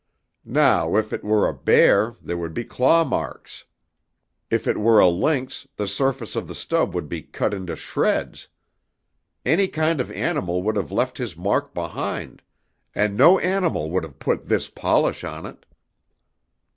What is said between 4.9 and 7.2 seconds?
a lynx, the surface of the stub would